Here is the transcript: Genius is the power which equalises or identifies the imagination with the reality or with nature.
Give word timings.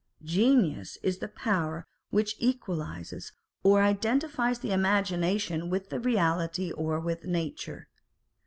Genius 0.23 0.97
is 1.03 1.19
the 1.19 1.27
power 1.27 1.85
which 2.09 2.35
equalises 2.39 3.33
or 3.61 3.83
identifies 3.83 4.57
the 4.57 4.71
imagination 4.73 5.69
with 5.69 5.91
the 5.91 5.99
reality 5.99 6.71
or 6.71 6.99
with 6.99 7.23
nature. 7.25 7.87